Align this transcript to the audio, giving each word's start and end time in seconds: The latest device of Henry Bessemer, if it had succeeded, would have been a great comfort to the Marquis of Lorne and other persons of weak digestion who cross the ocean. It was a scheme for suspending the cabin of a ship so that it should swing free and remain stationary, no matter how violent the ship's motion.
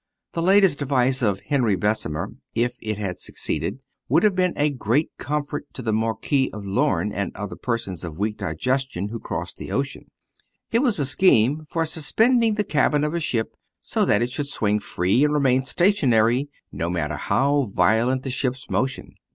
The 0.33 0.41
latest 0.41 0.79
device 0.79 1.21
of 1.21 1.41
Henry 1.41 1.75
Bessemer, 1.75 2.31
if 2.55 2.75
it 2.81 2.97
had 2.97 3.19
succeeded, 3.19 3.77
would 4.09 4.23
have 4.23 4.35
been 4.35 4.55
a 4.57 4.71
great 4.71 5.11
comfort 5.19 5.67
to 5.75 5.83
the 5.83 5.93
Marquis 5.93 6.49
of 6.53 6.65
Lorne 6.65 7.11
and 7.13 7.31
other 7.35 7.55
persons 7.55 8.03
of 8.03 8.17
weak 8.17 8.37
digestion 8.37 9.09
who 9.09 9.19
cross 9.19 9.53
the 9.53 9.71
ocean. 9.71 10.09
It 10.71 10.79
was 10.79 10.97
a 10.97 11.05
scheme 11.05 11.67
for 11.69 11.85
suspending 11.85 12.55
the 12.55 12.63
cabin 12.63 13.03
of 13.03 13.13
a 13.13 13.19
ship 13.19 13.55
so 13.83 14.03
that 14.05 14.23
it 14.23 14.31
should 14.31 14.47
swing 14.47 14.79
free 14.79 15.23
and 15.23 15.35
remain 15.35 15.65
stationary, 15.65 16.49
no 16.71 16.89
matter 16.89 17.17
how 17.17 17.69
violent 17.71 18.23
the 18.23 18.31
ship's 18.31 18.71
motion. 18.71 19.13